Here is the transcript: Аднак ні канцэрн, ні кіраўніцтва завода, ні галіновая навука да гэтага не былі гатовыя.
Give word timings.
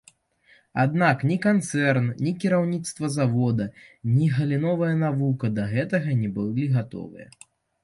Аднак 0.83 1.17
ні 1.31 1.35
канцэрн, 1.43 2.07
ні 2.23 2.33
кіраўніцтва 2.45 3.11
завода, 3.17 3.69
ні 4.17 4.33
галіновая 4.39 4.91
навука 5.05 5.53
да 5.61 5.69
гэтага 5.77 6.19
не 6.25 6.35
былі 6.41 6.65
гатовыя. 6.81 7.33